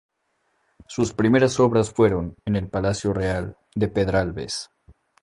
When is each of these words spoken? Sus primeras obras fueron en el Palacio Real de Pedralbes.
Sus 0.87 1.13
primeras 1.13 1.59
obras 1.59 1.91
fueron 1.91 2.35
en 2.45 2.55
el 2.55 2.67
Palacio 2.69 3.13
Real 3.13 3.55
de 3.75 3.87
Pedralbes. 3.87 4.71